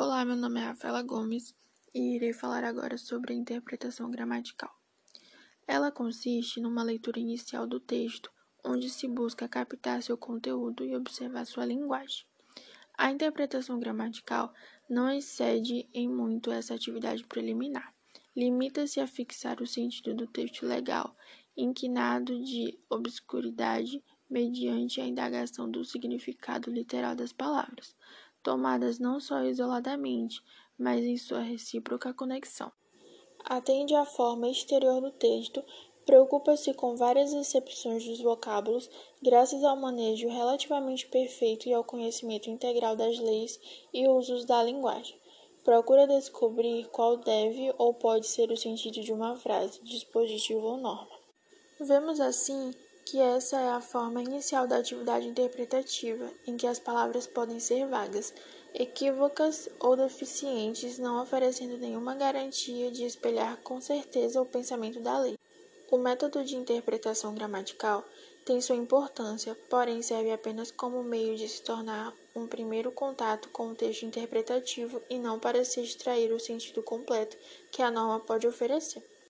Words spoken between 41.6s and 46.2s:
e ao conhecimento integral das leis e usos da linguagem. Procura